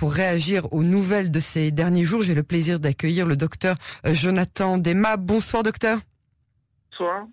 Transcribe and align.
pour 0.00 0.14
réagir 0.14 0.66
aux 0.72 0.82
nouvelles 0.82 1.30
de 1.30 1.40
ces 1.40 1.70
derniers 1.72 2.06
jours. 2.06 2.22
J'ai 2.22 2.34
le 2.34 2.42
plaisir 2.42 2.80
d'accueillir 2.80 3.26
le 3.26 3.36
docteur 3.36 3.76
euh, 4.06 4.14
Jonathan 4.14 4.78
Dema. 4.78 5.18
Bonsoir 5.18 5.62
docteur. 5.62 5.98
Bonsoir. 6.90 7.26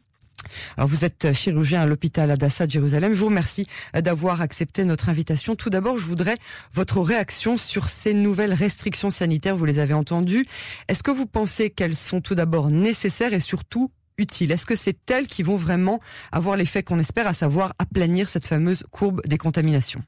Alors 0.75 0.90
vous 0.90 1.06
êtes 1.06 1.32
chirurgien 1.32 1.80
à 1.80 1.85
l'hôpital 1.85 2.30
Adassa 2.30 2.66
de 2.66 2.72
Jérusalem. 2.72 3.14
Je 3.14 3.19
vous 3.19 3.27
remercie 3.27 3.67
euh, 3.95 4.01
d'avoir 4.01 4.42
accepté 4.42 4.83
notre 4.83 5.08
invitation. 5.08 5.56
Tout 5.56 5.69
d'abord, 5.69 5.98
je 5.98 6.03
voudrais 6.03 6.35
votre 6.74 7.00
réaction 7.00 7.56
sur 7.56 7.85
ces 7.85 8.14
nouvelles 8.14 8.54
restrictions 8.54 9.12
sanitaires. 9.12 9.56
Vous 9.56 9.64
les 9.64 9.80
avez 9.80 9.94
entendues. 9.94 10.46
Est-ce 10.90 11.04
que 11.04 11.12
vous 11.12 11.26
pensez 11.26 11.70
qu'elles 11.70 11.96
sont 11.96 12.20
tout 12.20 12.36
d'abord 12.36 12.70
nécessaires 12.70 13.34
et 13.34 13.40
surtout 13.40 13.94
utiles? 14.18 14.52
Est-ce 14.52 14.66
que 14.66 14.76
c'est 14.76 15.10
elles 15.10 15.28
qui 15.28 15.42
vont 15.42 15.56
vraiment 15.56 16.02
avoir 16.34 16.58
l'effet 16.58 16.84
qu'on 16.84 17.00
espère, 17.00 17.28
à 17.28 17.34
savoir 17.34 17.76
aplanir 17.80 18.28
cette 18.28 18.46
fameuse 18.46 18.84
courbe 18.92 19.22
des 19.26 19.38
contaminations? 19.38 20.04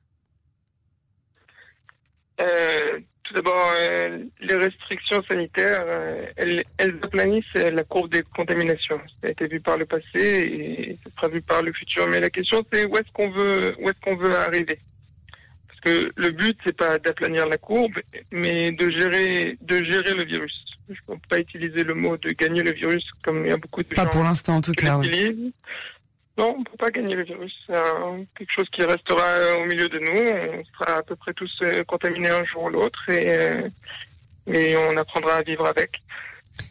Euh, 2.39 2.99
tout 3.23 3.33
d'abord, 3.33 3.73
euh, 3.77 4.23
les 4.41 4.55
restrictions 4.55 5.21
sanitaires, 5.29 5.83
euh, 5.85 6.25
elles, 6.35 6.63
elles, 6.77 6.97
aplanissent 7.01 7.53
la 7.53 7.83
courbe 7.83 8.11
des 8.11 8.23
contaminations. 8.35 8.99
Ça 9.21 9.27
a 9.27 9.31
été 9.31 9.47
vu 9.47 9.59
par 9.59 9.77
le 9.77 9.85
passé 9.85 10.03
et 10.15 10.97
ça 11.03 11.11
sera 11.15 11.27
vu 11.27 11.41
par 11.41 11.61
le 11.61 11.71
futur. 11.73 12.07
Mais 12.07 12.19
la 12.19 12.29
question, 12.29 12.63
c'est 12.71 12.85
où 12.85 12.97
est-ce 12.97 13.11
qu'on 13.13 13.29
veut, 13.29 13.75
où 13.79 13.89
est-ce 13.89 13.99
qu'on 14.01 14.15
veut 14.15 14.35
arriver? 14.35 14.79
Parce 15.67 15.79
que 15.81 16.11
le 16.15 16.29
but, 16.31 16.57
c'est 16.65 16.75
pas 16.75 16.97
d'aplanir 16.97 17.45
la 17.45 17.57
courbe, 17.57 17.99
mais 18.31 18.71
de 18.71 18.89
gérer, 18.89 19.57
de 19.61 19.83
gérer 19.83 20.13
le 20.13 20.25
virus. 20.25 20.65
Je 20.89 20.95
ne 21.07 21.15
peux 21.15 21.21
pas 21.29 21.39
utiliser 21.39 21.83
le 21.83 21.93
mot 21.93 22.17
de 22.17 22.29
gagner 22.29 22.63
le 22.63 22.71
virus 22.71 23.05
comme 23.23 23.45
il 23.45 23.49
y 23.49 23.53
a 23.53 23.57
beaucoup 23.57 23.83
de 23.83 23.93
pas 23.93 24.03
gens 24.05 24.09
pour 24.09 24.23
l'instant, 24.23 24.55
en 24.55 24.61
tout 24.61 24.71
cas. 24.71 24.97
Oui. 24.97 25.53
Non, 26.39 26.55
on 26.55 26.59
ne 26.59 26.63
peut 26.63 26.77
pas 26.77 26.89
gagner 26.89 27.15
le 27.15 27.25
virus. 27.25 27.53
C'est 27.67 27.73
quelque 28.37 28.53
chose 28.53 28.69
qui 28.71 28.81
restera 28.83 29.57
au 29.57 29.65
milieu 29.65 29.89
de 29.89 29.99
nous. 29.99 30.61
On 30.61 30.63
sera 30.63 30.99
à 30.99 31.03
peu 31.03 31.17
près 31.17 31.33
tous 31.33 31.51
euh, 31.63 31.83
contaminés 31.83 32.29
un 32.29 32.45
jour 32.45 32.63
ou 32.63 32.69
l'autre 32.69 32.97
et, 33.09 33.37
euh, 33.37 33.69
et 34.47 34.77
on 34.77 34.95
apprendra 34.95 35.33
à 35.33 35.41
vivre 35.41 35.65
avec. 35.65 36.01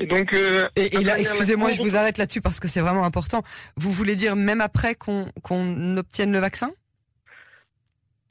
Et 0.00 0.06
donc, 0.06 0.32
euh, 0.32 0.66
et, 0.74 0.96
et 0.96 1.04
là, 1.04 1.18
excusez-moi, 1.18 1.70
je 1.70 1.82
vous 1.82 1.98
arrête 1.98 2.16
là-dessus 2.16 2.40
parce 2.40 2.60
que 2.60 2.66
c'est 2.66 2.80
vraiment 2.80 3.04
important. 3.04 3.42
Vous 3.76 3.90
voulez 3.90 4.16
dire 4.16 4.36
même 4.36 4.62
après 4.62 4.94
qu'on 4.94 5.26
qu'on 5.42 5.98
obtienne 5.98 6.32
le 6.32 6.38
vaccin? 6.38 6.70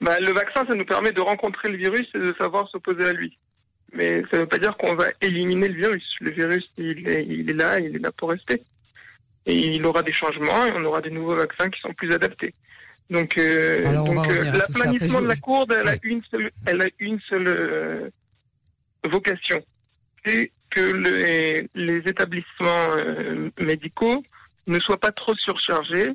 Bah, 0.02 0.20
Le 0.20 0.32
vaccin, 0.32 0.66
ça 0.66 0.74
nous 0.74 0.86
permet 0.86 1.12
de 1.12 1.22
rencontrer 1.22 1.70
le 1.70 1.78
virus 1.78 2.08
et 2.16 2.20
de 2.20 2.34
savoir 2.40 2.68
s'opposer 2.70 3.10
à 3.10 3.14
lui. 3.14 3.38
Mais 3.94 4.24
ça 4.32 4.38
ne 4.38 4.42
veut 4.42 4.48
pas 4.48 4.58
dire 4.58 4.76
qu'on 4.78 4.96
va 4.96 5.06
éliminer 5.22 5.68
le 5.68 5.76
virus. 5.76 6.16
Le 6.20 6.32
virus, 6.32 6.68
il 6.78 7.08
est, 7.08 7.28
il 7.28 7.48
est 7.52 7.54
là, 7.54 7.80
il 7.80 7.96
est 7.96 8.00
là 8.00 8.12
pour 8.12 8.30
rester 8.30 8.64
et 9.48 9.76
il 9.76 9.86
aura 9.86 10.04
des 10.04 10.14
changements 10.14 10.66
et 10.66 10.72
on 10.76 10.84
aura 10.86 11.02
des 11.02 11.10
nouveaux 11.10 11.36
vaccins 11.36 11.70
qui 11.70 11.80
sont 11.80 11.94
plus 11.94 12.14
adaptés. 12.14 12.54
Donc, 13.10 13.38
euh, 13.38 13.84
donc 13.94 14.28
euh, 14.28 14.44
l'aplanissement 14.52 15.22
de 15.22 15.28
la 15.28 15.36
courbe, 15.38 15.72
elle, 15.72 15.88
a 15.88 15.96
une 16.04 16.22
seule, 16.30 16.52
elle 16.66 16.82
a 16.82 16.88
une 17.00 17.20
seule 17.22 17.48
euh, 17.48 18.10
vocation, 19.10 19.64
c'est 20.26 20.52
que 20.70 20.82
le, 20.82 21.68
les 21.74 21.98
établissements 22.10 22.90
euh, 22.98 23.50
médicaux 23.60 24.24
ne 24.68 24.80
soient 24.82 25.00
pas 25.00 25.14
trop 25.14 25.34
surchargés 25.36 26.12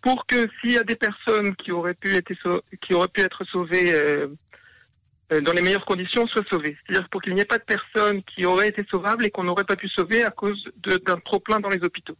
pour 0.00 0.26
que 0.26 0.48
s'il 0.60 0.72
y 0.72 0.78
a 0.78 0.84
des 0.84 0.96
personnes 0.96 1.54
qui 1.56 1.70
auraient 1.70 1.94
pu 1.94 2.16
être, 2.16 2.32
qui 2.80 2.94
auraient 2.94 3.08
pu 3.08 3.20
être 3.20 3.44
sauvées 3.44 3.92
euh, 3.92 5.40
dans 5.40 5.52
les 5.52 5.62
meilleures 5.62 5.84
conditions 5.84 6.26
soient 6.26 6.44
sauvées. 6.48 6.76
C'est-à-dire 6.86 7.08
pour 7.10 7.22
qu'il 7.22 7.34
n'y 7.34 7.40
ait 7.40 7.46
pas 7.46 7.58
de 7.58 7.64
personnes 7.64 8.22
qui 8.24 8.44
auraient 8.44 8.68
été 8.68 8.84
sauvables 8.90 9.26
et 9.26 9.30
qu'on 9.30 9.44
n'aurait 9.44 9.64
pas 9.64 9.76
pu 9.76 9.88
sauver 9.88 10.24
à 10.24 10.30
cause 10.30 10.70
d'un 10.76 11.18
trop 11.24 11.40
plein 11.40 11.60
dans 11.60 11.68
les 11.68 11.82
hôpitaux. 11.82 12.16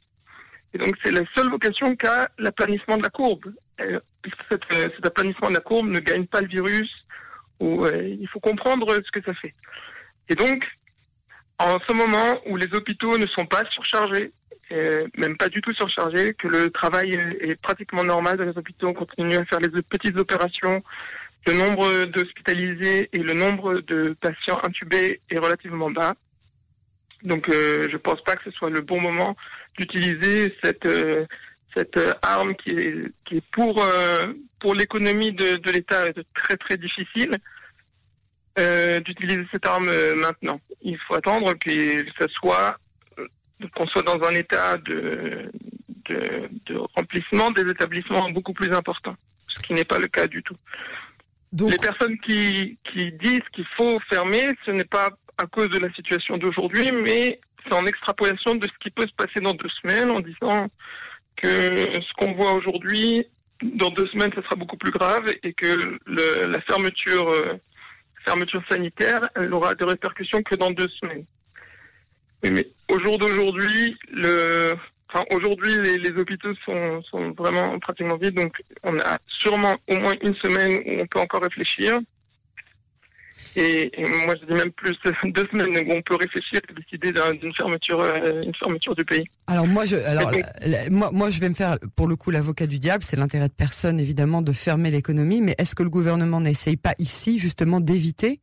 Et 0.75 0.78
donc 0.78 0.97
c'est 1.03 1.12
la 1.12 1.23
seule 1.34 1.51
vocation 1.51 1.95
qu'a 1.97 2.31
l'aplanissement 2.39 2.97
de 2.97 3.03
la 3.03 3.11
courbe. 3.11 3.53
Euh, 3.81 4.01
puisque 4.23 4.42
cet, 4.51 4.62
euh, 4.73 4.89
cet, 4.95 5.05
aplanissement 5.05 5.48
de 5.48 5.55
la 5.55 5.61
courbe 5.61 5.89
ne 5.89 5.98
gagne 5.98 6.27
pas 6.27 6.41
le 6.41 6.47
virus, 6.47 6.91
euh, 7.62 8.17
il 8.20 8.29
faut 8.29 8.41
comprendre 8.41 8.95
ce 8.95 9.11
que 9.11 9.25
ça 9.25 9.34
fait. 9.34 9.55
Et 10.29 10.34
donc, 10.34 10.64
en 11.59 11.79
ce 11.81 11.92
moment 11.92 12.41
où 12.47 12.56
les 12.56 12.73
hôpitaux 12.73 13.19
ne 13.19 13.27
sont 13.27 13.47
pas 13.47 13.64
surchargés, 13.70 14.33
même 15.19 15.37
pas 15.37 15.48
du 15.48 15.61
tout 15.61 15.75
surchargés, 15.75 16.33
que 16.33 16.48
le 16.48 16.70
travail 16.70 17.13
est 17.41 17.61
pratiquement 17.61 18.05
normal 18.05 18.39
dans 18.39 18.45
les 18.45 18.57
hôpitaux, 18.57 18.89
on 18.89 18.95
continue 18.95 19.36
à 19.36 19.45
faire 19.45 19.61
les 19.61 19.69
petites 19.83 20.17
opérations, 20.17 20.83
le 21.46 21.52
nombre 21.52 22.07
d'hospitalisés 22.07 23.11
et 23.13 23.19
le 23.19 23.35
nombre 23.35 23.80
de 23.80 24.17
patients 24.19 24.58
intubés 24.64 25.20
est 25.29 25.39
relativement 25.39 25.91
bas. 25.91 26.14
Donc 27.24 27.48
euh, 27.48 27.88
je 27.90 27.96
pense 27.96 28.22
pas 28.24 28.36
que 28.36 28.44
ce 28.44 28.50
soit 28.50 28.70
le 28.70 28.80
bon 28.80 29.00
moment 29.00 29.36
d'utiliser 29.78 30.55
cette 30.62 30.86
euh, 30.86 31.24
cette 31.77 31.96
euh, 31.96 32.12
arme 32.22 32.55
qui 32.56 32.70
est 32.70 33.12
qui 33.24 33.36
est 33.36 33.44
pour 33.52 33.83
euh, 33.83 34.33
pour 34.60 34.74
l'économie 34.74 35.33
de, 35.33 35.56
de 35.56 35.70
l'État 35.70 36.06
très 36.34 36.56
très 36.56 36.77
difficile 36.77 37.38
euh, 38.58 39.00
d'utiliser 39.00 39.46
cette 39.52 39.66
arme 39.66 39.90
maintenant. 40.16 40.60
Il 40.83 40.98
faut 40.98 41.14
attendre 41.14 41.55
que 41.55 42.05
ça 42.18 42.27
soit 42.28 42.77
qu'on 43.74 43.86
soit 43.86 44.02
dans 44.02 44.20
un 44.27 44.33
état 44.33 44.77
de, 44.78 45.50
de, 46.08 46.48
de 46.66 46.77
remplissement 46.96 47.52
des 47.52 47.70
établissements 47.70 48.28
beaucoup 48.30 48.52
plus 48.52 48.72
important, 48.72 49.14
ce 49.46 49.62
qui 49.62 49.74
n'est 49.74 49.84
pas 49.84 50.00
le 50.00 50.08
cas 50.08 50.27
du 50.27 50.42
tout. 50.42 50.56
Donc... 51.52 51.70
Les 51.70 51.78
personnes 51.78 52.18
qui, 52.18 52.78
qui 52.90 53.12
disent 53.12 53.46
qu'il 53.52 53.66
faut 53.77 54.00
fermer, 54.10 54.48
ce 54.66 54.72
n'est 54.72 54.84
pas 54.84 55.10
à 55.39 55.47
cause 55.47 55.70
de 55.70 55.79
la 55.79 55.89
situation 55.91 56.39
d'aujourd'hui, 56.39 56.93
mais 56.93 57.41
c'est 57.65 57.75
en 57.75 57.87
extrapolation 57.87 58.55
de 58.55 58.67
ce 58.67 58.79
qui 58.81 58.91
peut 58.91 59.07
se 59.07 59.15
passer 59.15 59.41
dans 59.41 59.55
deux 59.55 59.69
semaines, 59.83 60.11
en 60.11 60.20
disant 60.20 60.69
que 61.37 61.47
ce 61.47 62.13
qu'on 62.17 62.33
voit 62.33 62.53
aujourd'hui, 62.53 63.27
dans 63.63 63.91
deux 63.91 64.07
semaines, 64.09 64.33
ça 64.35 64.43
sera 64.43 64.57
beaucoup 64.57 64.77
plus 64.77 64.91
grave 64.91 65.33
et 65.43 65.53
que 65.53 65.98
le, 66.07 66.47
la 66.47 66.61
fermeture, 66.63 67.29
euh, 67.29 67.55
fermeture 68.25 68.63
sanitaire, 68.70 69.29
elle 69.35 69.53
aura 69.55 69.75
des 69.75 69.85
répercussions 69.85 70.43
que 70.43 70.55
dans 70.57 70.70
deux 70.70 70.89
semaines. 71.01 71.25
Mais, 72.43 72.51
mais 72.51 72.69
au 72.89 72.99
jour 72.99 73.19
d'aujourd'hui, 73.19 73.97
le, 74.11 74.75
enfin, 75.09 75.25
aujourd'hui, 75.31 75.75
les, 75.99 76.11
hôpitaux 76.11 76.55
sont 76.64 77.03
vraiment 77.37 77.79
pratiquement 77.79 78.17
vides, 78.17 78.35
donc 78.35 78.61
on 78.83 78.99
a 78.99 79.19
sûrement 79.27 79.77
au 79.89 79.97
moins 79.97 80.14
une 80.23 80.35
semaine 80.37 80.83
où 80.85 81.03
on 81.03 81.07
peut 81.07 81.20
encore 81.20 81.43
réfléchir. 81.43 81.99
Et, 83.57 83.90
et, 84.01 84.07
moi, 84.24 84.35
je 84.40 84.46
dis 84.46 84.52
même 84.52 84.73
plus 84.73 84.96
deux 85.33 85.46
semaines 85.48 85.89
où 85.89 85.92
on 85.92 86.02
peut 86.02 86.17
réfléchir 86.17 86.61
et 86.68 86.74
décider 86.74 87.13
d'une 87.13 87.55
fermeture, 87.55 88.01
euh, 88.01 88.42
une 88.42 88.55
fermeture 88.55 88.95
du 88.95 89.05
pays. 89.05 89.24
Alors 89.46 89.67
moi, 89.67 89.85
je, 89.85 89.96
alors 89.96 90.30
donc, 90.30 90.42
la, 90.61 90.67
la, 90.85 90.90
moi, 90.90 91.11
moi, 91.13 91.30
je 91.30 91.40
vais 91.40 91.48
me 91.48 91.55
faire 91.55 91.79
pour 91.96 92.08
le 92.08 92.17
coup 92.17 92.30
l'avocat 92.30 92.67
du 92.67 92.79
diable. 92.79 93.05
C'est 93.05 93.17
l'intérêt 93.17 93.48
de 93.48 93.55
personne 93.55 94.01
évidemment 94.01 94.42
de 94.42 94.52
fermer 94.52 94.90
l'économie, 94.90 95.42
mais 95.42 95.55
est-ce 95.58 95.74
que 95.74 95.83
le 95.83 95.90
gouvernement 95.90 96.40
n'essaye 96.40 96.77
pas 96.77 96.95
ici 96.98 97.39
justement 97.39 97.80
d'éviter 97.80 98.40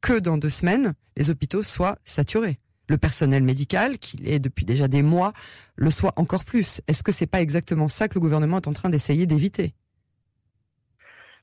que 0.00 0.18
dans 0.18 0.38
deux 0.38 0.50
semaines 0.50 0.94
les 1.16 1.30
hôpitaux 1.30 1.62
soient 1.62 1.96
saturés? 2.04 2.58
Le 2.88 2.98
personnel 2.98 3.42
médical, 3.42 3.98
qui 3.98 4.18
est 4.26 4.38
depuis 4.38 4.66
déjà 4.66 4.88
des 4.88 5.00
mois, 5.00 5.32
le 5.74 5.90
soit 5.90 6.12
encore 6.16 6.44
plus. 6.44 6.82
Est-ce 6.86 7.02
que 7.02 7.12
c'est 7.12 7.26
pas 7.26 7.40
exactement 7.40 7.88
ça 7.88 8.08
que 8.08 8.14
le 8.14 8.20
gouvernement 8.20 8.58
est 8.58 8.68
en 8.68 8.74
train 8.74 8.90
d'essayer 8.90 9.26
d'éviter? 9.26 9.72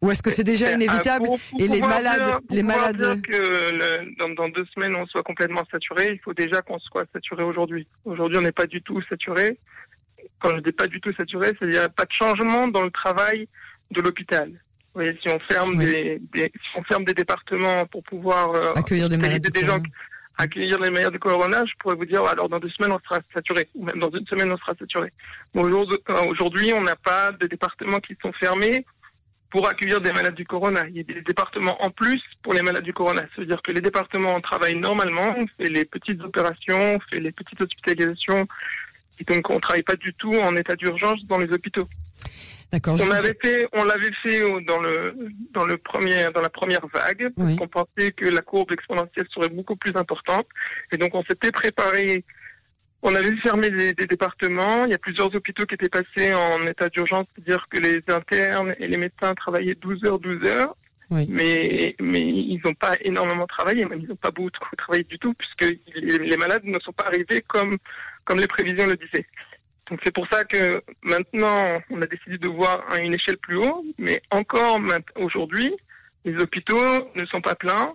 Ou 0.01 0.09
est-ce 0.09 0.23
que 0.23 0.31
c'est 0.31 0.43
déjà 0.43 0.71
inévitable 0.71 1.25
pour, 1.25 1.39
pour 1.39 1.61
et 1.61 1.67
les 1.67 1.79
malades, 1.79 2.39
les 2.49 2.63
malades 2.63 2.95
dire 2.95 3.21
que 3.21 3.71
le, 3.71 4.15
dans, 4.17 4.29
dans, 4.29 4.49
deux 4.49 4.65
semaines 4.73 4.95
on 4.95 5.05
soit 5.05 5.21
complètement 5.21 5.63
saturé, 5.71 6.09
il 6.13 6.19
faut 6.19 6.33
déjà 6.33 6.63
qu'on 6.63 6.79
soit 6.79 7.05
saturé 7.13 7.43
aujourd'hui. 7.43 7.87
Aujourd'hui, 8.05 8.39
on 8.39 8.41
n'est 8.41 8.51
pas 8.51 8.65
du 8.65 8.81
tout 8.81 8.99
saturé. 9.03 9.59
Quand 10.39 10.55
je 10.55 10.61
dis 10.61 10.71
pas 10.71 10.87
du 10.87 10.99
tout 11.01 11.13
saturé, 11.13 11.55
c'est-à-dire 11.59 11.87
pas 11.91 12.05
de 12.05 12.13
changement 12.13 12.67
dans 12.67 12.81
le 12.81 12.89
travail 12.89 13.47
de 13.91 14.01
l'hôpital. 14.01 14.49
Vous 14.49 15.01
voyez, 15.01 15.15
si 15.21 15.29
on 15.29 15.39
ferme 15.39 15.77
oui. 15.77 15.85
des, 15.85 16.21
des, 16.33 16.51
si 16.51 16.79
on 16.79 16.83
ferme 16.83 17.05
des 17.05 17.13
départements 17.13 17.85
pour 17.85 18.01
pouvoir 18.01 18.55
euh, 18.55 18.73
accueillir 18.73 19.07
des 19.07 19.17
malades, 19.17 19.41
des 19.41 19.65
gens, 19.65 19.77
accueillir 20.37 20.79
les 20.79 20.89
malades 20.89 21.13
de 21.13 21.19
corona, 21.19 21.63
je 21.65 21.73
pourrais 21.77 21.95
vous 21.95 22.05
dire 22.05 22.23
alors 22.25 22.49
dans 22.49 22.59
deux 22.59 22.69
semaines 22.69 22.91
on 22.91 22.99
sera 23.07 23.19
saturé, 23.35 23.69
ou 23.75 23.85
même 23.85 23.99
dans 23.99 24.09
une 24.09 24.25
semaine 24.25 24.51
on 24.51 24.57
sera 24.57 24.73
saturé. 24.73 25.13
Bon, 25.53 25.63
aujourd'hui, 26.27 26.73
on 26.73 26.81
n'a 26.81 26.95
pas 26.95 27.31
de 27.33 27.45
départements 27.45 27.99
qui 27.99 28.17
sont 28.19 28.33
fermés 28.33 28.83
pour 29.51 29.67
accueillir 29.67 30.01
des 30.01 30.13
malades 30.13 30.33
du 30.33 30.45
corona. 30.45 30.81
Il 30.87 30.95
y 30.95 30.99
a 31.01 31.03
des 31.03 31.21
départements 31.21 31.79
en 31.83 31.91
plus 31.91 32.21
pour 32.41 32.53
les 32.53 32.61
malades 32.61 32.83
du 32.83 32.93
corona. 32.93 33.21
Ça 33.35 33.41
veut 33.41 33.45
dire 33.45 33.61
que 33.61 33.71
les 33.71 33.81
départements 33.81 34.39
travaillent 34.41 34.79
normalement, 34.79 35.35
on 35.37 35.45
fait 35.57 35.69
les 35.69 35.85
petites 35.85 36.21
opérations, 36.21 36.95
on 36.95 36.99
fait 37.11 37.19
les 37.19 37.31
petites 37.31 37.61
hospitalisations, 37.61 38.47
et 39.19 39.23
donc 39.25 39.49
on 39.49 39.59
travaille 39.59 39.83
pas 39.83 39.97
du 39.97 40.13
tout 40.13 40.33
en 40.33 40.55
état 40.55 40.75
d'urgence 40.75 41.23
dans 41.25 41.37
les 41.37 41.51
hôpitaux. 41.51 41.87
D'accord. 42.71 42.95
On 43.01 43.09
l'avait 43.09 43.37
fait, 43.41 43.67
on 43.73 43.83
l'avait 43.83 44.13
fait 44.23 44.39
dans 44.61 44.79
le 44.79 45.13
dans 45.51 45.65
le 45.65 45.77
premier 45.77 46.29
dans 46.33 46.39
la 46.41 46.49
première 46.49 46.87
vague, 46.87 47.29
parce 47.35 47.55
qu'on 47.57 47.67
pensait 47.67 48.13
que 48.13 48.25
la 48.25 48.41
courbe 48.41 48.71
exponentielle 48.71 49.27
serait 49.33 49.49
beaucoup 49.49 49.75
plus 49.75 49.95
importante, 49.97 50.47
et 50.93 50.97
donc 50.97 51.13
on 51.13 51.23
s'était 51.23 51.51
préparé. 51.51 52.23
On 53.03 53.15
avait 53.15 53.35
fermé 53.37 53.69
des, 53.69 53.93
des, 53.93 54.05
départements. 54.05 54.85
Il 54.85 54.91
y 54.91 54.95
a 54.95 54.99
plusieurs 54.99 55.33
hôpitaux 55.33 55.65
qui 55.65 55.75
étaient 55.75 55.89
passés 55.89 56.33
en 56.33 56.65
état 56.67 56.89
d'urgence, 56.89 57.25
c'est-à-dire 57.33 57.67
que 57.69 57.79
les 57.79 58.03
internes 58.07 58.75
et 58.79 58.87
les 58.87 58.97
médecins 58.97 59.33
travaillaient 59.33 59.75
12 59.75 60.05
heures, 60.05 60.19
12 60.19 60.43
heures. 60.45 60.75
Oui. 61.09 61.25
Mais, 61.29 61.95
mais 61.99 62.21
ils 62.21 62.61
n'ont 62.63 62.73
pas 62.73 62.93
énormément 63.01 63.47
travaillé, 63.47 63.85
même 63.85 63.99
ils 64.01 64.07
n'ont 64.07 64.15
pas 64.15 64.31
beaucoup 64.31 64.75
travaillé 64.77 65.03
du 65.03 65.19
tout, 65.19 65.33
puisque 65.33 65.77
les, 65.95 66.17
les 66.19 66.37
malades 66.37 66.63
ne 66.63 66.79
sont 66.79 66.93
pas 66.93 67.07
arrivés 67.07 67.41
comme, 67.41 67.77
comme 68.23 68.39
les 68.39 68.47
prévisions 68.47 68.87
le 68.87 68.95
disaient. 68.95 69.27
Donc 69.89 69.99
c'est 70.05 70.13
pour 70.13 70.25
ça 70.31 70.45
que 70.45 70.81
maintenant, 71.01 71.81
on 71.89 72.01
a 72.01 72.05
décidé 72.05 72.37
de 72.37 72.47
voir 72.47 72.85
à 72.89 72.99
une 72.99 73.13
échelle 73.13 73.37
plus 73.37 73.57
haut, 73.57 73.83
mais 73.97 74.21
encore 74.29 74.79
aujourd'hui, 75.15 75.75
les 76.23 76.37
hôpitaux 76.37 77.09
ne 77.15 77.25
sont 77.25 77.41
pas 77.41 77.55
pleins 77.55 77.93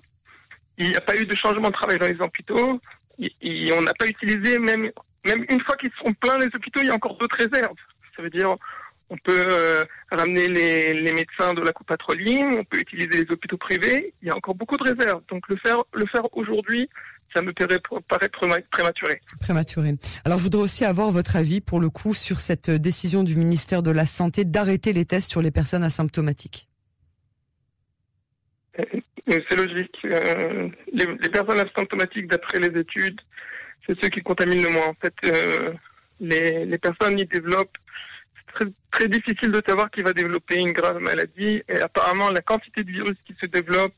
il 0.78 0.90
n'y 0.90 0.96
a 0.96 1.00
pas 1.00 1.16
eu 1.16 1.26
de 1.26 1.34
changement 1.34 1.68
de 1.68 1.74
travail 1.74 1.98
dans 1.98 2.06
les 2.06 2.20
hôpitaux. 2.20 2.80
On 3.18 3.82
n'a 3.82 3.94
pas 3.94 4.06
utilisé, 4.06 4.58
même, 4.58 4.90
une 5.24 5.60
fois 5.60 5.76
qu'ils 5.76 5.90
sont 6.02 6.12
pleins 6.14 6.38
les 6.38 6.46
hôpitaux, 6.46 6.80
il 6.82 6.86
y 6.86 6.90
a 6.90 6.94
encore 6.94 7.16
d'autres 7.16 7.36
réserves. 7.36 7.76
Ça 8.16 8.22
veut 8.22 8.30
dire, 8.30 8.56
on 9.10 9.16
peut 9.18 9.46
euh, 9.50 9.84
ramener 10.10 10.48
les, 10.48 11.12
médecins 11.12 11.54
de 11.54 11.62
la 11.62 11.72
coupe 11.72 11.90
on 11.90 12.64
peut 12.64 12.78
utiliser 12.78 13.24
les 13.24 13.30
hôpitaux 13.30 13.56
privés. 13.56 14.14
Il 14.22 14.28
y 14.28 14.30
a 14.30 14.36
encore 14.36 14.54
beaucoup 14.54 14.76
de 14.76 14.82
réserves. 14.82 15.22
Donc 15.30 15.48
le 15.48 15.56
faire, 15.56 15.82
le 15.92 16.06
faire 16.06 16.24
aujourd'hui, 16.36 16.88
ça 17.34 17.42
me 17.42 17.52
paraît, 17.52 17.80
paraît 18.08 18.28
prématuré. 18.70 19.20
Prématuré. 19.40 19.94
Alors 20.24 20.38
je 20.38 20.44
voudrais 20.44 20.62
aussi 20.62 20.84
avoir 20.84 21.10
votre 21.10 21.36
avis 21.36 21.60
pour 21.60 21.80
le 21.80 21.90
coup 21.90 22.14
sur 22.14 22.40
cette 22.40 22.70
décision 22.70 23.22
du 23.22 23.36
ministère 23.36 23.82
de 23.82 23.90
la 23.90 24.06
Santé 24.06 24.44
d'arrêter 24.44 24.92
les 24.92 25.04
tests 25.04 25.30
sur 25.30 25.42
les 25.42 25.50
personnes 25.50 25.84
asymptomatiques. 25.84 26.68
Euh, 28.80 29.00
c'est 29.28 29.56
logique. 29.56 29.96
Euh, 30.04 30.68
les, 30.92 31.06
personnes 31.30 31.60
asymptomatiques, 31.60 32.28
d'après 32.28 32.60
les 32.60 32.78
études, 32.78 33.20
c'est 33.86 33.98
ceux 34.00 34.08
qui 34.08 34.22
contaminent 34.22 34.62
le 34.62 34.70
moins. 34.70 34.88
En 34.88 34.94
fait, 34.94 35.14
euh, 35.24 35.72
les, 36.20 36.64
les, 36.64 36.78
personnes 36.78 37.18
y 37.18 37.24
développent. 37.24 37.76
C'est 38.36 38.54
très, 38.54 38.64
très, 38.90 39.08
difficile 39.08 39.50
de 39.50 39.62
savoir 39.66 39.90
qui 39.90 40.02
va 40.02 40.12
développer 40.12 40.56
une 40.56 40.72
grave 40.72 40.98
maladie. 40.98 41.62
Et 41.68 41.80
apparemment, 41.80 42.30
la 42.30 42.42
quantité 42.42 42.84
de 42.84 42.90
virus 42.90 43.16
qui 43.26 43.34
se 43.40 43.46
développe 43.46 43.94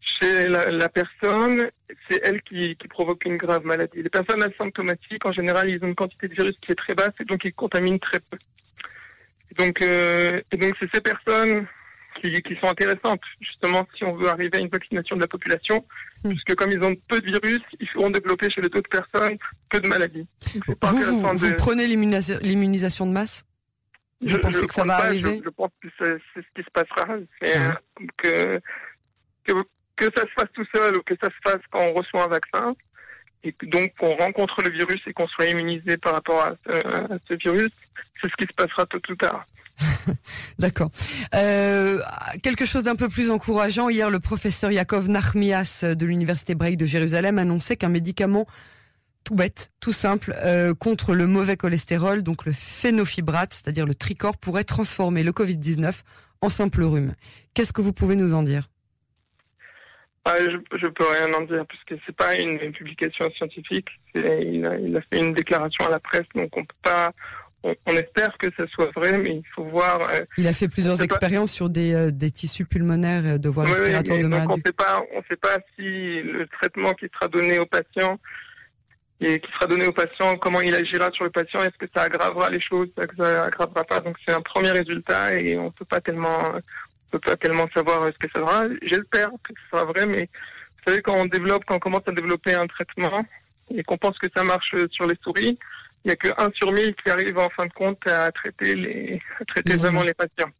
chez 0.00 0.46
la, 0.46 0.88
personne, 0.88 1.70
c'est 2.08 2.20
elle 2.24 2.40
qui, 2.42 2.76
qui, 2.76 2.88
provoque 2.88 3.24
une 3.24 3.36
grave 3.36 3.64
maladie. 3.64 4.02
Les 4.02 4.08
personnes 4.08 4.42
asymptomatiques, 4.42 5.26
en 5.26 5.32
général, 5.32 5.68
ils 5.68 5.82
ont 5.84 5.88
une 5.88 5.94
quantité 5.94 6.28
de 6.28 6.34
virus 6.34 6.56
qui 6.62 6.72
est 6.72 6.76
très 6.76 6.94
basse 6.94 7.12
et 7.20 7.24
donc 7.24 7.44
ils 7.44 7.52
contaminent 7.52 7.98
très 7.98 8.20
peu. 8.20 8.38
donc, 9.56 9.82
euh, 9.82 10.40
donc 10.52 10.74
c'est 10.80 10.94
ces 10.94 11.00
personnes 11.00 11.66
qui, 12.20 12.56
sont 12.60 12.68
intéressantes, 12.68 13.20
justement, 13.40 13.86
si 13.96 14.04
on 14.04 14.14
veut 14.14 14.28
arriver 14.28 14.58
à 14.58 14.60
une 14.60 14.68
vaccination 14.68 15.16
de 15.16 15.20
la 15.20 15.28
population, 15.28 15.84
hmm. 16.24 16.30
puisque 16.30 16.54
comme 16.54 16.70
ils 16.70 16.82
ont 16.82 16.94
peu 17.08 17.20
de 17.20 17.26
virus, 17.26 17.62
ils 17.80 17.88
feront 17.88 18.10
développer 18.10 18.50
chez 18.50 18.60
les 18.60 18.66
autres 18.68 18.90
personnes 18.90 19.38
peu 19.70 19.80
de 19.80 19.88
maladies. 19.88 20.26
Vous, 20.82 21.36
vous, 21.36 21.54
prenez 21.56 21.86
l'immunisation 21.86 23.06
de 23.06 23.12
masse? 23.12 23.44
Je, 24.24 24.36
pensez 24.36 24.66
que 24.66 24.74
ça 24.74 24.84
va 24.84 24.96
arriver? 24.96 25.40
je, 25.44 25.50
pense 25.50 25.70
que 25.80 25.88
c'est 25.98 26.18
ce 26.34 26.46
qui 26.54 26.62
se 26.62 26.70
passera. 26.72 27.06
Ah. 27.42 27.74
que, 28.16 28.60
que, 29.44 29.52
que 29.96 30.04
ça 30.16 30.22
se 30.22 30.32
fasse 30.34 30.52
tout 30.54 30.66
seul 30.74 30.96
ou 30.96 31.02
que 31.02 31.14
ça 31.22 31.28
se 31.28 31.50
fasse 31.50 31.62
quand 31.70 31.80
on 31.80 31.92
reçoit 31.92 32.24
un 32.24 32.28
vaccin, 32.28 32.74
et 33.44 33.54
donc 33.62 33.94
qu'on 33.96 34.16
rencontre 34.16 34.62
le 34.62 34.70
virus 34.70 35.00
et 35.06 35.12
qu'on 35.12 35.28
soit 35.28 35.46
immunisé 35.46 35.96
par 35.96 36.14
rapport 36.14 36.42
à 36.42 36.54
ce 36.66 37.34
virus, 37.34 37.70
c'est 38.20 38.28
ce 38.28 38.36
qui 38.36 38.46
se 38.46 38.54
passera 38.54 38.86
tôt 38.86 39.00
ou 39.08 39.14
tard. 39.14 39.46
D'accord. 40.58 40.90
Euh, 41.34 42.00
quelque 42.42 42.66
chose 42.66 42.84
d'un 42.84 42.96
peu 42.96 43.08
plus 43.08 43.30
encourageant. 43.30 43.88
Hier, 43.88 44.10
le 44.10 44.20
professeur 44.20 44.70
Yakov 44.72 45.08
Nachmias 45.08 45.84
de 45.84 46.06
l'université 46.06 46.54
Break 46.54 46.76
de 46.76 46.86
Jérusalem 46.86 47.38
annonçait 47.38 47.76
qu'un 47.76 47.88
médicament 47.88 48.46
tout 49.24 49.34
bête, 49.34 49.72
tout 49.80 49.92
simple, 49.92 50.34
euh, 50.42 50.74
contre 50.74 51.14
le 51.14 51.26
mauvais 51.26 51.56
cholestérol, 51.56 52.22
donc 52.22 52.46
le 52.46 52.52
phénofibrate, 52.52 53.52
c'est-à-dire 53.52 53.84
le 53.84 53.94
tricor, 53.94 54.38
pourrait 54.38 54.64
transformer 54.64 55.22
le 55.22 55.32
Covid-19 55.32 56.02
en 56.40 56.48
simple 56.48 56.82
rhume. 56.82 57.14
Qu'est-ce 57.52 57.72
que 57.72 57.82
vous 57.82 57.92
pouvez 57.92 58.16
nous 58.16 58.32
en 58.32 58.42
dire? 58.42 58.68
Ah, 60.24 60.36
je, 60.40 60.78
je 60.78 60.86
peux 60.86 61.06
rien 61.06 61.32
en 61.34 61.42
dire 61.42 61.64
puisque 61.66 62.02
c'est 62.06 62.14
pas 62.14 62.36
une, 62.36 62.58
publication 62.72 63.30
scientifique. 63.36 63.88
Il 64.14 64.64
a, 64.66 65.00
fait 65.02 65.20
une 65.20 65.32
déclaration 65.32 65.86
à 65.86 65.90
la 65.90 66.00
presse, 66.00 66.26
donc 66.34 66.54
on 66.56 66.64
peut 66.64 66.74
pas 66.82 67.12
on, 67.64 67.92
espère 67.92 68.36
que 68.38 68.48
ça 68.56 68.66
soit 68.68 68.90
vrai, 68.94 69.18
mais 69.18 69.36
il 69.36 69.46
faut 69.54 69.64
voir. 69.64 70.08
Euh, 70.10 70.24
il 70.36 70.46
a 70.46 70.52
fait 70.52 70.68
plusieurs 70.68 71.02
expériences 71.02 71.52
sur 71.52 71.68
des, 71.68 71.92
euh, 71.92 72.10
des, 72.10 72.30
tissus 72.30 72.64
pulmonaires 72.64 73.22
euh, 73.24 73.38
de 73.38 73.48
voies 73.48 73.64
respiratoires 73.64 74.18
de 74.18 74.26
maladies. 74.26 74.52
On 74.52 74.56
ne 74.56 74.62
sait 74.64 74.72
pas, 74.72 75.02
on 75.14 75.22
sait 75.28 75.36
pas 75.36 75.58
si 75.74 76.22
le 76.22 76.46
traitement 76.46 76.94
qui 76.94 77.06
sera 77.12 77.28
donné 77.28 77.58
au 77.58 77.66
patient 77.66 78.18
et 79.20 79.40
qui 79.40 79.50
sera 79.52 79.66
donné 79.66 79.86
au 79.88 79.92
patient, 79.92 80.36
comment 80.36 80.60
il 80.60 80.72
agira 80.74 81.10
sur 81.10 81.24
le 81.24 81.30
patient, 81.30 81.60
est-ce 81.62 81.76
que 81.76 81.90
ça 81.92 82.02
aggravera 82.02 82.50
les 82.50 82.60
choses, 82.60 82.88
est-ce 82.96 83.08
que 83.08 83.16
ça 83.16 83.44
aggravera 83.46 83.84
pas. 83.84 84.00
Donc 84.00 84.16
c'est 84.24 84.32
un 84.32 84.40
premier 84.40 84.70
résultat 84.70 85.34
et 85.34 85.58
on 85.58 85.72
peut 85.72 85.84
pas 85.84 86.00
tellement, 86.00 86.52
on 86.54 87.10
peut 87.10 87.18
pas 87.18 87.36
tellement 87.36 87.68
savoir 87.74 88.08
ce 88.12 88.18
que 88.18 88.30
ça 88.32 88.40
sera. 88.40 88.66
J'espère 88.82 89.30
que 89.42 89.52
ce 89.54 89.70
sera 89.72 89.84
vrai, 89.86 90.06
mais 90.06 90.22
vous 90.30 90.82
savez 90.92 91.02
quand 91.02 91.16
on 91.16 91.26
développe, 91.26 91.64
quand 91.66 91.74
on 91.74 91.80
commence 91.80 92.06
à 92.06 92.12
développer 92.12 92.54
un 92.54 92.68
traitement 92.68 93.24
et 93.74 93.82
qu'on 93.82 93.98
pense 93.98 94.16
que 94.18 94.28
ça 94.34 94.44
marche 94.44 94.72
sur 94.92 95.08
les 95.08 95.16
souris, 95.22 95.58
il 96.04 96.08
n'y 96.08 96.12
a 96.12 96.16
que 96.16 96.28
1 96.36 96.50
sur 96.54 96.72
1000 96.72 96.94
qui 96.94 97.10
arrive 97.10 97.38
en 97.38 97.50
fin 97.50 97.66
de 97.66 97.72
compte 97.72 98.06
à 98.06 98.30
traiter 98.32 98.74
les 98.74 99.20
à 99.40 99.44
traiter 99.44 99.76
vraiment 99.76 100.02
les 100.02 100.14
patients. 100.14 100.50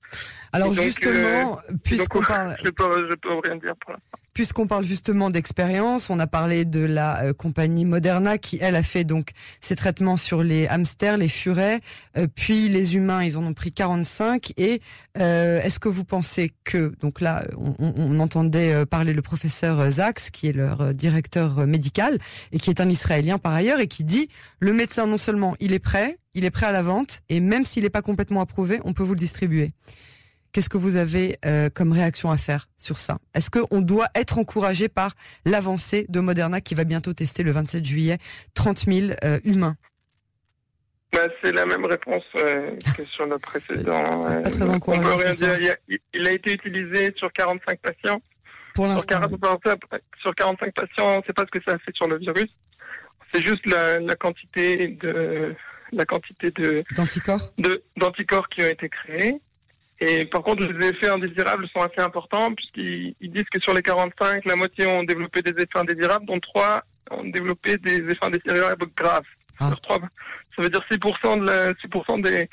Alors 0.52 0.72
justement, 0.72 1.58
euh, 1.58 1.74
puisqu'on 1.84 2.22
parle, 2.24 2.56
je 2.64 2.70
peux, 2.70 3.08
je 3.10 3.16
peux 3.16 3.38
rien 3.44 3.56
dire 3.56 3.74
pour 3.76 3.92
l'instant. 3.92 4.18
Puisqu'on 4.38 4.68
parle 4.68 4.84
justement 4.84 5.30
d'expérience, 5.30 6.10
on 6.10 6.20
a 6.20 6.28
parlé 6.28 6.64
de 6.64 6.78
la 6.78 7.24
euh, 7.24 7.32
compagnie 7.32 7.84
Moderna 7.84 8.38
qui, 8.38 8.56
elle, 8.60 8.76
a 8.76 8.84
fait 8.84 9.02
donc 9.02 9.30
ses 9.60 9.74
traitements 9.74 10.16
sur 10.16 10.44
les 10.44 10.68
hamsters, 10.68 11.16
les 11.16 11.26
furets, 11.26 11.80
euh, 12.16 12.28
puis 12.32 12.68
les 12.68 12.94
humains, 12.94 13.24
ils 13.24 13.36
en 13.36 13.44
ont 13.44 13.52
pris 13.52 13.72
45. 13.72 14.52
Et 14.56 14.80
euh, 15.18 15.60
est-ce 15.62 15.80
que 15.80 15.88
vous 15.88 16.04
pensez 16.04 16.52
que, 16.62 16.92
donc 17.00 17.20
là, 17.20 17.42
on, 17.56 17.74
on 17.80 18.20
entendait 18.20 18.86
parler 18.86 19.12
le 19.12 19.22
professeur 19.22 19.90
Zax, 19.90 20.30
qui 20.30 20.46
est 20.46 20.52
leur 20.52 20.94
directeur 20.94 21.66
médical 21.66 22.20
et 22.52 22.60
qui 22.60 22.70
est 22.70 22.80
un 22.80 22.88
Israélien 22.88 23.38
par 23.38 23.54
ailleurs, 23.54 23.80
et 23.80 23.88
qui 23.88 24.04
dit 24.04 24.28
le 24.60 24.72
médecin 24.72 25.08
non 25.08 25.18
seulement 25.18 25.56
il 25.58 25.72
est 25.72 25.80
prêt, 25.80 26.16
il 26.34 26.44
est 26.44 26.52
prêt 26.52 26.66
à 26.66 26.72
la 26.72 26.82
vente, 26.82 27.22
et 27.28 27.40
même 27.40 27.64
s'il 27.64 27.82
n'est 27.82 27.90
pas 27.90 28.02
complètement 28.02 28.40
approuvé, 28.40 28.78
on 28.84 28.92
peut 28.92 29.02
vous 29.02 29.14
le 29.14 29.18
distribuer. 29.18 29.72
Qu'est-ce 30.52 30.68
que 30.68 30.78
vous 30.78 30.96
avez 30.96 31.36
euh, 31.44 31.68
comme 31.68 31.92
réaction 31.92 32.30
à 32.30 32.36
faire 32.36 32.66
sur 32.76 32.98
ça? 32.98 33.18
Est-ce 33.34 33.50
qu'on 33.50 33.80
doit 33.80 34.08
être 34.14 34.38
encouragé 34.38 34.88
par 34.88 35.12
l'avancée 35.44 36.06
de 36.08 36.20
Moderna 36.20 36.60
qui 36.60 36.74
va 36.74 36.84
bientôt 36.84 37.12
tester 37.12 37.42
le 37.42 37.50
27 37.50 37.84
juillet 37.84 38.18
30 38.54 38.78
000 38.80 39.12
euh, 39.24 39.38
humains? 39.44 39.76
Bah, 41.12 41.20
c'est 41.42 41.52
la 41.52 41.64
même 41.64 41.84
réponse 41.86 42.24
euh, 42.36 42.76
que 42.96 43.04
sur 43.04 43.26
le 43.26 43.38
précédent. 43.38 44.20
Pas 44.20 44.50
très 44.50 44.68
encourageant, 44.68 45.16
Il, 46.12 46.26
a, 46.26 46.32
été 46.32 46.52
utilisé 46.52 47.14
sur 47.16 47.32
45 47.32 47.80
patients. 47.80 48.20
Pour 48.74 48.86
l'instant. 48.86 49.18
Sur, 50.20 50.34
45 50.34 50.74
patients, 50.74 51.14
on 51.14 51.18
ne 51.18 51.22
sait 51.22 51.32
pas 51.32 51.44
ce 51.46 51.58
que 51.58 51.64
ça 51.66 51.76
a 51.76 51.78
fait 51.78 51.94
sur 51.94 52.08
le 52.08 52.18
virus. 52.18 52.50
C'est 53.32 53.42
juste 53.42 53.66
la, 53.66 54.00
la, 54.00 54.16
quantité 54.16 54.88
de 54.88 55.54
la 55.92 56.04
quantité 56.04 56.50
de 56.50 56.84
d'anticorps? 56.94 57.52
d'anticorps 57.96 58.48
qui 58.48 58.62
ont 58.62 58.68
été 58.68 58.88
créés. 58.88 59.40
Et 60.00 60.26
par 60.26 60.42
contre, 60.42 60.64
les 60.64 60.88
effets 60.88 61.08
indésirables 61.08 61.68
sont 61.68 61.80
assez 61.80 62.00
importants 62.00 62.54
puisqu'ils 62.54 63.14
disent 63.20 63.48
que 63.52 63.60
sur 63.60 63.74
les 63.74 63.82
45, 63.82 64.44
la 64.44 64.54
moitié 64.54 64.86
ont 64.86 65.02
développé 65.02 65.42
des 65.42 65.50
effets 65.50 65.78
indésirables, 65.78 66.26
dont 66.26 66.38
3 66.38 66.82
ont 67.10 67.24
développé 67.24 67.78
des 67.78 67.96
effets 67.96 68.16
indésirables 68.22 68.86
graves. 68.96 69.24
Ah. 69.58 69.68
Sur 69.68 69.80
3, 69.80 69.98
ça 69.98 70.62
veut 70.62 70.70
dire 70.70 70.84
6% 70.90 71.40
de 71.40 71.46
la, 71.46 71.72
6% 71.72 72.22
des, 72.22 72.48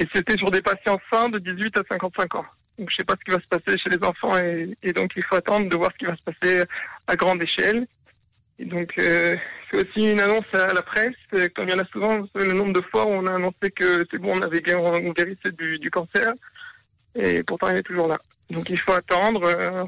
et 0.00 0.08
c'était 0.14 0.36
sur 0.36 0.50
des 0.50 0.62
patients 0.62 0.98
sains 1.12 1.28
de 1.28 1.38
18 1.38 1.76
à 1.76 1.82
55 1.90 2.34
ans. 2.34 2.46
Donc 2.78 2.90
je 2.90 2.96
sais 2.96 3.04
pas 3.04 3.14
ce 3.18 3.24
qui 3.24 3.30
va 3.30 3.40
se 3.40 3.46
passer 3.46 3.78
chez 3.78 3.90
les 3.90 4.02
enfants 4.02 4.36
et, 4.38 4.74
et 4.82 4.92
donc 4.92 5.12
il 5.14 5.22
faut 5.22 5.36
attendre 5.36 5.68
de 5.68 5.76
voir 5.76 5.90
ce 5.92 5.98
qui 5.98 6.06
va 6.06 6.16
se 6.16 6.22
passer 6.22 6.64
à 7.06 7.16
grande 7.16 7.42
échelle. 7.42 7.86
Et 8.58 8.64
donc 8.64 8.92
euh, 8.98 9.36
c'est 9.70 9.76
aussi 9.76 10.10
une 10.10 10.20
annonce 10.20 10.52
à 10.54 10.72
la 10.72 10.82
presse, 10.82 11.14
comme 11.54 11.68
il 11.68 11.72
y 11.72 11.74
en 11.74 11.78
a 11.78 11.86
souvent, 11.92 12.26
le 12.34 12.52
nombre 12.52 12.72
de 12.72 12.80
fois 12.80 13.04
où 13.06 13.10
on 13.10 13.26
a 13.26 13.34
annoncé 13.34 13.70
que 13.70 14.06
c'est 14.10 14.18
bon, 14.18 14.38
on 14.38 14.42
avait 14.42 14.62
guéri 14.62 15.36
du, 15.58 15.78
du 15.78 15.90
cancer 15.90 16.32
et 17.14 17.42
pourtant 17.42 17.68
il 17.68 17.76
est 17.76 17.82
toujours 17.82 18.08
là. 18.08 18.18
Donc 18.50 18.68
il 18.70 18.78
faut 18.78 18.92
attendre, 18.92 19.44
euh, 19.44 19.84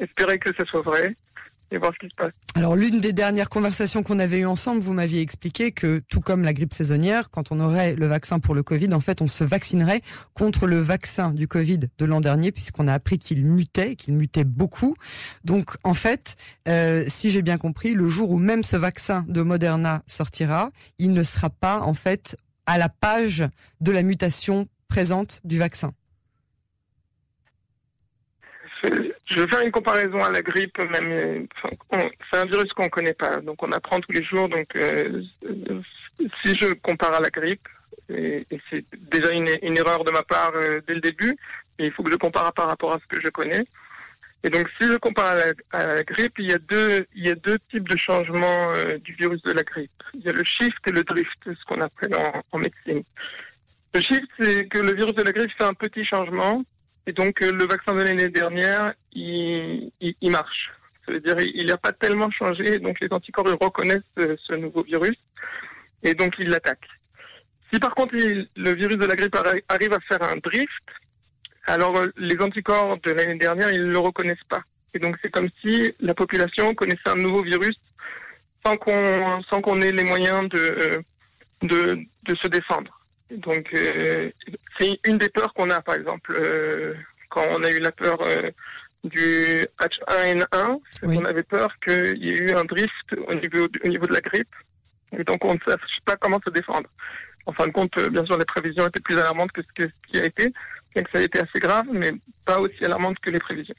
espérer 0.00 0.38
que 0.38 0.50
ce 0.56 0.64
soit 0.64 0.82
vrai 0.82 1.16
et 1.70 1.78
voir 1.78 1.92
ce 1.94 1.98
qui 1.98 2.08
se 2.08 2.14
passe. 2.14 2.32
Alors 2.54 2.76
l'une 2.76 2.98
des 2.98 3.12
dernières 3.12 3.48
conversations 3.48 4.02
qu'on 4.02 4.18
avait 4.18 4.40
eues 4.40 4.46
ensemble, 4.46 4.82
vous 4.82 4.92
m'aviez 4.92 5.20
expliqué 5.20 5.72
que 5.72 6.00
tout 6.08 6.20
comme 6.20 6.42
la 6.42 6.52
grippe 6.52 6.72
saisonnière, 6.72 7.30
quand 7.30 7.50
on 7.50 7.60
aurait 7.60 7.94
le 7.94 8.06
vaccin 8.06 8.38
pour 8.38 8.54
le 8.54 8.62
Covid, 8.62 8.92
en 8.92 9.00
fait 9.00 9.22
on 9.22 9.28
se 9.28 9.44
vaccinerait 9.44 10.00
contre 10.34 10.66
le 10.66 10.78
vaccin 10.78 11.32
du 11.32 11.48
Covid 11.48 11.80
de 11.98 12.04
l'an 12.04 12.20
dernier 12.20 12.52
puisqu'on 12.52 12.86
a 12.86 12.94
appris 12.94 13.18
qu'il 13.18 13.44
mutait, 13.44 13.96
qu'il 13.96 14.14
mutait 14.14 14.44
beaucoup. 14.44 14.94
Donc 15.44 15.76
en 15.82 15.94
fait, 15.94 16.36
euh, 16.68 17.04
si 17.08 17.30
j'ai 17.30 17.42
bien 17.42 17.58
compris, 17.58 17.94
le 17.94 18.08
jour 18.08 18.30
où 18.30 18.38
même 18.38 18.62
ce 18.62 18.76
vaccin 18.76 19.24
de 19.28 19.42
Moderna 19.42 20.02
sortira, 20.06 20.70
il 20.98 21.12
ne 21.12 21.22
sera 21.22 21.50
pas 21.50 21.80
en 21.80 21.94
fait 21.94 22.36
à 22.66 22.78
la 22.78 22.88
page 22.88 23.44
de 23.80 23.90
la 23.90 24.02
mutation 24.02 24.68
présente 24.88 25.40
du 25.44 25.58
vaccin. 25.58 25.92
Je 29.26 29.40
vais 29.40 29.48
faire 29.48 29.60
une 29.62 29.70
comparaison 29.70 30.20
à 30.20 30.30
la 30.30 30.42
grippe, 30.42 30.78
même. 30.78 31.46
c'est 32.30 32.38
un 32.38 32.44
virus 32.46 32.72
qu'on 32.72 32.84
ne 32.84 32.88
connaît 32.88 33.14
pas, 33.14 33.40
donc 33.40 33.62
on 33.62 33.72
apprend 33.72 34.00
tous 34.00 34.12
les 34.12 34.22
jours. 34.22 34.48
Donc, 34.48 34.66
euh, 34.76 35.22
si 36.42 36.54
je 36.54 36.72
compare 36.74 37.14
à 37.14 37.20
la 37.20 37.30
grippe, 37.30 37.66
et, 38.10 38.46
c'est 38.70 38.84
déjà 39.10 39.30
une, 39.30 39.48
erreur 39.76 40.04
de 40.04 40.10
ma 40.10 40.22
part 40.22 40.52
euh, 40.54 40.80
dès 40.86 40.94
le 40.94 41.00
début, 41.00 41.36
mais 41.78 41.86
il 41.86 41.92
faut 41.92 42.02
que 42.02 42.12
je 42.12 42.16
compare 42.16 42.52
par 42.52 42.66
rapport 42.66 42.92
à 42.92 42.98
ce 42.98 43.06
que 43.06 43.20
je 43.22 43.28
connais. 43.28 43.64
Et 44.42 44.50
donc, 44.50 44.68
si 44.78 44.86
je 44.86 44.96
compare 44.98 45.36
à 45.72 45.86
la, 45.86 46.02
grippe, 46.02 46.38
il 46.38 46.50
y 46.50 46.52
a 46.52 46.58
deux, 46.58 47.58
types 47.70 47.88
de 47.88 47.96
changements 47.96 48.72
euh, 48.72 48.98
du 48.98 49.14
virus 49.14 49.40
de 49.42 49.52
la 49.52 49.62
grippe. 49.62 50.02
Il 50.12 50.20
y 50.20 50.28
a 50.28 50.32
le 50.32 50.44
shift 50.44 50.86
et 50.86 50.90
le 50.90 51.02
drift, 51.02 51.38
ce 51.46 51.64
qu'on 51.66 51.80
appelle 51.80 52.14
en 52.52 52.58
médecine. 52.58 53.02
Le 53.94 54.00
shift, 54.00 54.28
c'est 54.38 54.66
que 54.66 54.78
le 54.78 54.92
virus 54.92 55.14
de 55.14 55.22
la 55.22 55.32
grippe 55.32 55.52
fait 55.56 55.64
un 55.64 55.72
petit 55.72 56.04
changement 56.04 56.62
et 57.06 57.12
donc 57.12 57.42
euh, 57.42 57.52
le 57.52 57.66
vaccin 57.66 57.94
de 57.94 58.02
l'année 58.02 58.28
dernière, 58.28 58.94
il, 59.12 59.90
il, 60.00 60.30
marche. 60.30 60.72
Ça 61.04 61.12
veut 61.12 61.20
dire 61.20 61.36
il 61.40 61.66
n'a 61.66 61.76
pas 61.76 61.92
tellement 61.92 62.30
changé, 62.30 62.78
donc 62.78 62.98
les 63.00 63.08
anticorps 63.10 63.46
reconnaissent 63.60 64.02
ce 64.16 64.54
nouveau 64.54 64.82
virus 64.82 65.16
et 66.02 66.14
donc 66.14 66.34
ils 66.38 66.48
l'attaquent. 66.48 66.88
Si 67.72 67.78
par 67.78 67.94
contre 67.94 68.14
le 68.14 68.72
virus 68.74 68.96
de 68.96 69.04
la 69.04 69.16
grippe 69.16 69.36
arrive 69.68 69.92
à 69.92 70.00
faire 70.00 70.22
un 70.22 70.36
drift, 70.36 70.84
alors 71.66 72.00
les 72.16 72.38
anticorps 72.40 72.98
de 73.02 73.10
l'année 73.10 73.38
dernière, 73.38 73.70
ils 73.70 73.86
ne 73.86 73.92
le 73.92 73.98
reconnaissent 73.98 74.48
pas. 74.48 74.62
Et 74.94 74.98
donc 74.98 75.16
c'est 75.20 75.30
comme 75.30 75.48
si 75.60 75.92
la 76.00 76.14
population 76.14 76.74
connaissait 76.74 77.08
un 77.08 77.16
nouveau 77.16 77.42
virus 77.42 77.76
sans 78.64 78.76
qu'on 78.76 79.42
sans 79.50 79.60
qu'on 79.60 79.80
ait 79.82 79.92
les 79.92 80.04
moyens 80.04 80.48
de, 80.48 81.02
de, 81.62 81.98
de 82.22 82.34
se 82.36 82.48
défendre. 82.48 83.03
Donc 83.30 83.72
euh, 83.74 84.30
c'est 84.78 84.98
une 85.06 85.18
des 85.18 85.28
peurs 85.28 85.54
qu'on 85.54 85.70
a 85.70 85.80
par 85.80 85.94
exemple 85.94 86.34
euh, 86.38 86.94
quand 87.30 87.44
on 87.50 87.62
a 87.64 87.70
eu 87.70 87.80
la 87.80 87.92
peur 87.92 88.20
euh, 88.22 88.50
du 89.04 89.66
H1N1, 89.80 90.78
on 91.02 91.24
avait 91.24 91.42
peur 91.42 91.74
qu'il 91.84 92.16
y 92.22 92.30
ait 92.30 92.38
eu 92.38 92.52
un 92.52 92.64
drift 92.64 93.14
au 93.26 93.34
niveau, 93.34 93.68
au 93.84 93.88
niveau 93.88 94.06
de 94.06 94.14
la 94.14 94.20
grippe. 94.20 94.54
Et 95.18 95.24
donc 95.24 95.44
on 95.44 95.54
ne 95.54 95.58
sait 95.66 95.76
pas 96.04 96.16
comment 96.16 96.40
se 96.44 96.50
défendre. 96.50 96.88
En 97.46 97.52
fin 97.52 97.66
de 97.66 97.72
compte, 97.72 97.98
bien 98.08 98.24
sûr, 98.24 98.38
les 98.38 98.46
prévisions 98.46 98.86
étaient 98.86 99.02
plus 99.02 99.18
alarmantes 99.18 99.52
que 99.52 99.62
ce 99.62 99.88
qui 100.10 100.18
a 100.18 100.24
été, 100.24 100.52
bien 100.94 101.02
que 101.02 101.10
ça 101.10 101.18
a 101.18 101.22
été 101.22 101.38
assez 101.40 101.58
grave, 101.58 101.86
mais 101.92 102.12
pas 102.46 102.58
aussi 102.58 102.82
alarmante 102.82 103.18
que 103.18 103.28
les 103.28 103.38
prévisions. 103.38 103.74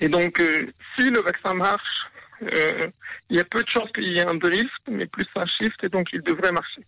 Et 0.00 0.08
donc, 0.08 0.42
si 0.96 1.10
le 1.10 1.20
vaccin 1.20 1.52
marche, 1.52 2.06
euh, 2.42 2.88
il 3.30 3.36
y 3.36 3.40
a 3.40 3.44
peu 3.44 3.62
de 3.62 3.68
chances 3.68 3.90
qu'il 3.92 4.04
y 4.04 4.18
ait 4.18 4.26
un 4.26 4.34
drift, 4.34 4.70
mais 4.90 5.06
plus 5.06 5.26
un 5.36 5.46
shift, 5.46 5.82
et 5.82 5.88
donc 5.88 6.08
il 6.12 6.22
devrait 6.22 6.52
marcher. 6.52 6.82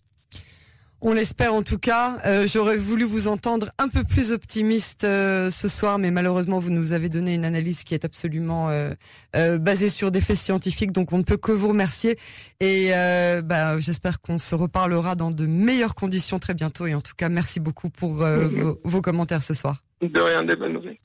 On 1.01 1.13
l'espère 1.13 1.53
en 1.53 1.61
tout 1.61 1.77
cas. 1.77 2.17
Euh, 2.25 2.45
j'aurais 2.47 2.77
voulu 2.77 3.03
vous 3.03 3.27
entendre 3.27 3.71
un 3.77 3.87
peu 3.87 4.03
plus 4.03 4.31
optimiste 4.31 5.03
euh, 5.03 5.49
ce 5.49 5.67
soir, 5.67 5.97
mais 5.97 6.11
malheureusement 6.11 6.59
vous 6.59 6.71
nous 6.71 6.91
avez 6.93 7.09
donné 7.09 7.33
une 7.33 7.45
analyse 7.45 7.83
qui 7.83 7.93
est 7.93 8.05
absolument 8.05 8.69
basée 9.33 9.89
sur 9.89 10.11
des 10.11 10.21
faits 10.21 10.37
scientifiques, 10.37 10.91
donc 10.91 11.13
on 11.13 11.19
ne 11.19 11.23
peut 11.23 11.37
que 11.37 11.51
vous 11.51 11.69
remercier. 11.69 12.17
Et 12.59 12.89
bah, 12.91 13.79
j'espère 13.79 14.21
qu'on 14.21 14.39
se 14.39 14.55
reparlera 14.55 15.15
dans 15.15 15.31
de 15.31 15.45
meilleures 15.45 15.95
conditions 15.95 16.39
très 16.39 16.53
bientôt. 16.53 16.85
Et 16.85 16.95
en 16.95 17.01
tout 17.01 17.13
cas, 17.15 17.29
merci 17.29 17.59
beaucoup 17.59 17.89
pour 17.89 18.13
vos, 18.23 18.79
vos, 18.83 19.01
commentaires 19.01 19.43
ce 19.43 19.53
soir. 19.53 19.83
De 20.01 20.19
rien, 20.19 20.43
des 20.43 20.55
bonnes 20.55 20.73
nouvelles. 20.73 20.97